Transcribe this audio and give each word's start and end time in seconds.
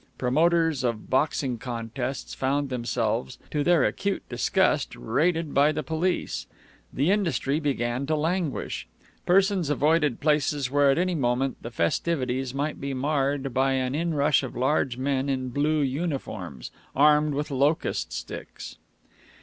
Promoters 0.17 0.83
of 0.83 1.11
boxing 1.11 1.59
contests 1.59 2.33
found 2.33 2.69
themselves, 2.71 3.37
to 3.51 3.63
their 3.63 3.83
acute 3.83 4.23
disgust, 4.29 4.95
raided 4.95 5.53
by 5.53 5.71
the 5.71 5.83
police. 5.83 6.47
The 6.91 7.11
industry 7.11 7.59
began 7.59 8.07
to 8.07 8.15
languish. 8.15 8.87
Persons 9.27 9.69
avoided 9.69 10.19
places 10.19 10.71
where 10.71 10.89
at 10.89 10.97
any 10.97 11.13
moment 11.13 11.57
the 11.61 11.69
festivities 11.69 12.51
might 12.51 12.81
be 12.81 12.95
marred 12.95 13.53
by 13.53 13.73
an 13.73 13.93
inrush 13.93 14.41
of 14.41 14.55
large 14.55 14.97
men 14.97 15.29
in 15.29 15.49
blue 15.49 15.81
uniforms, 15.81 16.71
armed 16.95 17.35
with 17.35 17.51
locust 17.51 18.11
sticks. 18.11 18.77